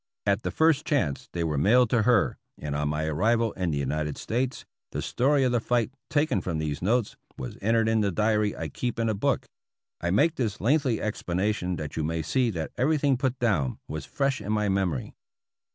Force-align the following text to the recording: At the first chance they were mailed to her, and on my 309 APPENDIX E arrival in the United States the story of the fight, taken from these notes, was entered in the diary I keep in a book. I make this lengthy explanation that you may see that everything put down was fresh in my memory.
At 0.25 0.41
the 0.41 0.49
first 0.49 0.83
chance 0.83 1.29
they 1.31 1.43
were 1.43 1.59
mailed 1.59 1.91
to 1.91 2.01
her, 2.01 2.39
and 2.57 2.75
on 2.75 2.89
my 2.89 3.03
309 3.03 3.05
APPENDIX 3.05 3.05
E 3.05 3.11
arrival 3.11 3.51
in 3.53 3.69
the 3.69 3.77
United 3.77 4.17
States 4.17 4.65
the 4.93 5.01
story 5.03 5.43
of 5.43 5.51
the 5.51 5.59
fight, 5.59 5.91
taken 6.09 6.41
from 6.41 6.57
these 6.57 6.81
notes, 6.81 7.15
was 7.37 7.55
entered 7.61 7.87
in 7.87 8.01
the 8.01 8.11
diary 8.11 8.57
I 8.57 8.69
keep 8.69 8.97
in 8.97 9.09
a 9.09 9.13
book. 9.13 9.45
I 10.01 10.09
make 10.09 10.37
this 10.37 10.59
lengthy 10.59 10.99
explanation 10.99 11.75
that 11.75 11.95
you 11.97 12.03
may 12.03 12.23
see 12.23 12.49
that 12.49 12.71
everything 12.79 13.15
put 13.15 13.37
down 13.37 13.77
was 13.87 14.05
fresh 14.07 14.41
in 14.41 14.51
my 14.51 14.69
memory. 14.69 15.13